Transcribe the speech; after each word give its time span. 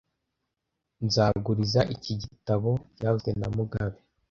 Nzaguriza 1.05 1.81
iki 1.95 2.13
gitabo 2.21 2.69
byavuzwe 2.95 3.29
na 3.39 3.47
mugabe 3.55 3.97